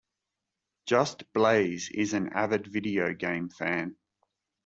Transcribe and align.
Just 0.87 1.31
Blaze 1.31 1.91
is 1.93 2.13
an 2.15 2.33
avid 2.33 2.65
video 2.65 3.13
game 3.13 3.49
fan. 3.49 3.95